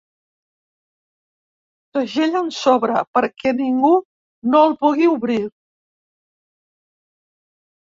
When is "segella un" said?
1.97-2.49